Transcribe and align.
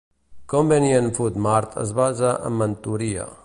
Convenient 0.53 1.13
Food 1.19 1.37
Mart 1.47 1.77
es 1.85 1.95
basa 2.03 2.35
en 2.51 2.59
mentoria. 2.65 3.33